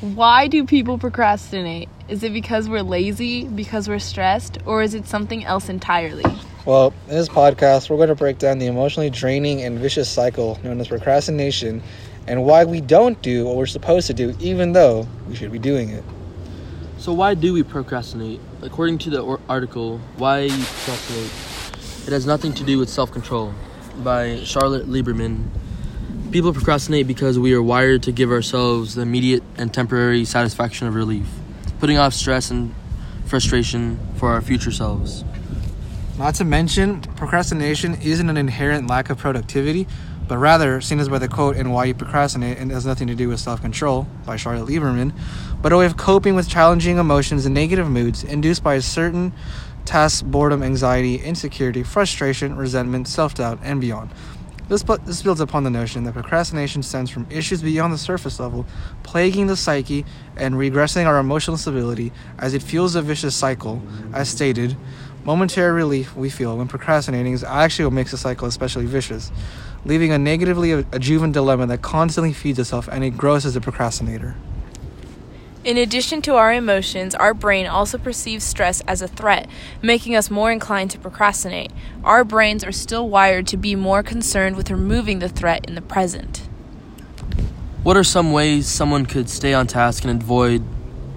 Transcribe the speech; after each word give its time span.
Why 0.00 0.46
do 0.46 0.64
people 0.64 0.96
procrastinate? 0.96 1.88
Is 2.08 2.22
it 2.22 2.32
because 2.32 2.68
we're 2.68 2.82
lazy, 2.82 3.48
because 3.48 3.88
we're 3.88 3.98
stressed, 3.98 4.58
or 4.64 4.80
is 4.80 4.94
it 4.94 5.08
something 5.08 5.44
else 5.44 5.68
entirely? 5.68 6.22
Well, 6.64 6.94
in 7.08 7.16
this 7.16 7.28
podcast, 7.28 7.90
we're 7.90 7.96
going 7.96 8.08
to 8.08 8.14
break 8.14 8.38
down 8.38 8.60
the 8.60 8.66
emotionally 8.66 9.10
draining 9.10 9.60
and 9.62 9.76
vicious 9.76 10.08
cycle 10.08 10.56
known 10.62 10.80
as 10.80 10.86
procrastination 10.86 11.82
and 12.28 12.44
why 12.44 12.64
we 12.64 12.80
don't 12.80 13.20
do 13.22 13.44
what 13.46 13.56
we're 13.56 13.66
supposed 13.66 14.06
to 14.06 14.14
do, 14.14 14.36
even 14.38 14.72
though 14.72 15.08
we 15.26 15.34
should 15.34 15.50
be 15.50 15.58
doing 15.58 15.88
it. 15.88 16.04
So, 16.98 17.12
why 17.12 17.34
do 17.34 17.52
we 17.52 17.64
procrastinate? 17.64 18.40
According 18.62 18.98
to 18.98 19.10
the 19.10 19.20
or- 19.20 19.40
article, 19.48 19.98
Why 20.16 20.42
You 20.42 20.64
Procrastinate, 20.64 22.06
it 22.06 22.12
has 22.12 22.24
nothing 22.24 22.52
to 22.54 22.62
do 22.62 22.78
with 22.78 22.88
self 22.88 23.10
control 23.10 23.52
by 24.04 24.44
Charlotte 24.44 24.86
Lieberman. 24.86 25.48
People 26.30 26.52
procrastinate 26.52 27.06
because 27.06 27.38
we 27.38 27.54
are 27.54 27.62
wired 27.62 28.02
to 28.02 28.12
give 28.12 28.30
ourselves 28.30 28.94
the 28.94 29.00
immediate 29.00 29.42
and 29.56 29.72
temporary 29.72 30.26
satisfaction 30.26 30.86
of 30.86 30.94
relief, 30.94 31.26
putting 31.80 31.96
off 31.96 32.12
stress 32.12 32.50
and 32.50 32.74
frustration 33.24 33.98
for 34.16 34.28
our 34.28 34.42
future 34.42 34.70
selves. 34.70 35.24
Not 36.18 36.34
to 36.34 36.44
mention, 36.44 37.00
procrastination 37.00 37.94
isn't 38.02 38.28
an 38.28 38.36
inherent 38.36 38.88
lack 38.88 39.08
of 39.08 39.16
productivity, 39.16 39.88
but 40.28 40.36
rather, 40.36 40.82
seen 40.82 41.00
as 41.00 41.08
by 41.08 41.18
the 41.18 41.28
quote 41.28 41.56
and 41.56 41.72
why 41.72 41.86
you 41.86 41.94
procrastinate 41.94 42.58
and 42.58 42.70
has 42.72 42.84
nothing 42.84 43.06
to 43.06 43.14
do 43.14 43.30
with 43.30 43.40
self 43.40 43.62
control 43.62 44.06
by 44.26 44.36
Charlotte 44.36 44.68
Lieberman, 44.68 45.14
but 45.62 45.72
a 45.72 45.78
way 45.78 45.86
of 45.86 45.96
coping 45.96 46.34
with 46.34 46.46
challenging 46.46 46.98
emotions 46.98 47.46
and 47.46 47.54
negative 47.54 47.88
moods 47.88 48.22
induced 48.22 48.62
by 48.62 48.74
a 48.74 48.82
certain 48.82 49.32
tasks 49.86 50.20
boredom, 50.20 50.62
anxiety, 50.62 51.16
insecurity, 51.16 51.82
frustration, 51.82 52.54
resentment, 52.54 53.08
self 53.08 53.34
doubt, 53.34 53.58
and 53.62 53.80
beyond. 53.80 54.10
This, 54.68 54.82
this 54.82 55.22
builds 55.22 55.40
upon 55.40 55.64
the 55.64 55.70
notion 55.70 56.04
that 56.04 56.12
procrastination 56.12 56.82
stems 56.82 57.08
from 57.08 57.26
issues 57.30 57.62
beyond 57.62 57.92
the 57.92 57.98
surface 57.98 58.38
level, 58.38 58.66
plaguing 59.02 59.46
the 59.46 59.56
psyche 59.56 60.04
and 60.36 60.56
regressing 60.56 61.06
our 61.06 61.18
emotional 61.18 61.56
stability 61.56 62.12
as 62.38 62.52
it 62.52 62.62
fuels 62.62 62.94
a 62.94 63.00
vicious 63.00 63.34
cycle. 63.34 63.82
As 64.12 64.28
stated, 64.28 64.76
momentary 65.24 65.72
relief 65.72 66.14
we 66.14 66.28
feel 66.28 66.58
when 66.58 66.68
procrastinating 66.68 67.32
is 67.32 67.42
actually 67.42 67.86
what 67.86 67.94
makes 67.94 68.10
the 68.10 68.18
cycle 68.18 68.46
especially 68.46 68.84
vicious, 68.84 69.32
leaving 69.86 70.12
a 70.12 70.18
negatively 70.18 70.72
adjuvant 70.72 71.32
dilemma 71.32 71.66
that 71.66 71.80
constantly 71.80 72.34
feeds 72.34 72.58
itself 72.58 72.88
and 72.92 73.02
it 73.02 73.16
grows 73.16 73.46
as 73.46 73.56
a 73.56 73.60
procrastinator. 73.62 74.36
In 75.64 75.76
addition 75.76 76.22
to 76.22 76.36
our 76.36 76.52
emotions, 76.52 77.16
our 77.16 77.34
brain 77.34 77.66
also 77.66 77.98
perceives 77.98 78.44
stress 78.44 78.80
as 78.82 79.02
a 79.02 79.08
threat, 79.08 79.48
making 79.82 80.14
us 80.14 80.30
more 80.30 80.52
inclined 80.52 80.92
to 80.92 80.98
procrastinate. 80.98 81.72
Our 82.04 82.22
brains 82.22 82.62
are 82.62 82.72
still 82.72 83.08
wired 83.08 83.48
to 83.48 83.56
be 83.56 83.74
more 83.74 84.04
concerned 84.04 84.56
with 84.56 84.70
removing 84.70 85.18
the 85.18 85.28
threat 85.28 85.66
in 85.66 85.74
the 85.74 85.82
present. 85.82 86.48
What 87.82 87.96
are 87.96 88.04
some 88.04 88.32
ways 88.32 88.68
someone 88.68 89.04
could 89.04 89.28
stay 89.28 89.52
on 89.52 89.66
task 89.66 90.04
and 90.04 90.22
avoid 90.22 90.62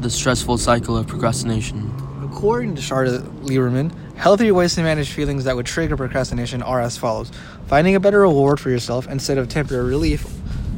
the 0.00 0.08
stressful 0.08 0.56
cycle 0.56 0.96
of 0.96 1.06
procrastination? 1.06 1.92
According 2.24 2.76
to 2.76 2.82
Charlotte 2.82 3.24
Lieberman, 3.42 3.92
healthier 4.16 4.54
ways 4.54 4.74
to 4.74 4.82
manage 4.82 5.10
feelings 5.10 5.44
that 5.44 5.54
would 5.54 5.66
trigger 5.66 5.96
procrastination 5.96 6.62
are 6.62 6.80
as 6.80 6.96
follows 6.96 7.30
finding 7.66 7.94
a 7.94 8.00
better 8.00 8.20
reward 8.20 8.58
for 8.58 8.70
yourself 8.70 9.06
instead 9.08 9.38
of 9.38 9.48
temporary 9.48 9.88
relief 9.88 10.26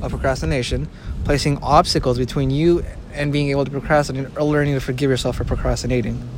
of 0.02 0.10
procrastination, 0.10 0.88
placing 1.24 1.58
obstacles 1.62 2.18
between 2.18 2.50
you 2.50 2.84
and 3.14 3.32
being 3.32 3.50
able 3.50 3.64
to 3.64 3.70
procrastinate 3.70 4.36
or 4.36 4.44
learning 4.44 4.74
to 4.74 4.80
forgive 4.80 5.08
yourself 5.08 5.36
for 5.36 5.44
procrastinating. 5.44 6.28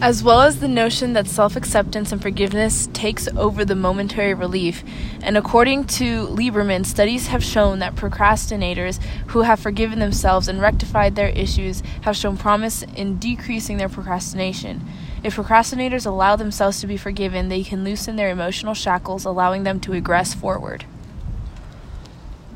As 0.00 0.22
well 0.22 0.42
as 0.42 0.60
the 0.60 0.68
notion 0.68 1.14
that 1.14 1.28
self 1.28 1.56
acceptance 1.56 2.12
and 2.12 2.20
forgiveness 2.20 2.88
takes 2.92 3.28
over 3.28 3.64
the 3.64 3.76
momentary 3.76 4.34
relief. 4.34 4.84
And 5.22 5.38
according 5.38 5.84
to 5.84 6.26
Lieberman, 6.26 6.84
studies 6.84 7.28
have 7.28 7.42
shown 7.42 7.78
that 7.78 7.94
procrastinators 7.94 9.02
who 9.28 9.42
have 9.42 9.60
forgiven 9.60 10.00
themselves 10.00 10.48
and 10.48 10.60
rectified 10.60 11.14
their 11.14 11.30
issues 11.30 11.82
have 12.02 12.16
shown 12.16 12.36
promise 12.36 12.82
in 12.82 13.18
decreasing 13.18 13.78
their 13.78 13.88
procrastination. 13.88 14.86
If 15.22 15.36
procrastinators 15.36 16.04
allow 16.04 16.36
themselves 16.36 16.80
to 16.80 16.86
be 16.86 16.98
forgiven, 16.98 17.48
they 17.48 17.62
can 17.62 17.82
loosen 17.82 18.16
their 18.16 18.28
emotional 18.28 18.74
shackles, 18.74 19.24
allowing 19.24 19.62
them 19.62 19.80
to 19.80 19.94
egress 19.94 20.34
forward. 20.34 20.84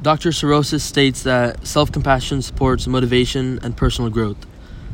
Dr. 0.01 0.31
Sorosis 0.31 0.83
states 0.83 1.25
that 1.25 1.67
self 1.67 1.91
compassion 1.91 2.41
supports 2.41 2.87
motivation 2.87 3.59
and 3.65 3.77
personal 3.77 4.11
growth. 4.11 4.37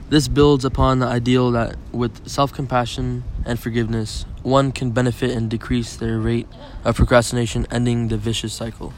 This 0.09 0.29
builds 0.29 0.65
upon 0.65 1.01
the 1.01 1.07
ideal 1.07 1.51
that 1.51 1.77
with 1.93 2.27
self 2.27 2.55
compassion 2.55 3.23
and 3.45 3.61
forgiveness, 3.61 4.25
one 4.43 4.73
can 4.73 4.93
benefit 4.93 5.31
and 5.33 5.51
decrease 5.51 5.95
their 5.97 6.19
rate 6.19 6.49
of 6.85 6.97
procrastination, 6.97 7.67
ending 7.71 8.09
the 8.09 8.17
vicious 8.17 8.55
cycle. 8.55 8.95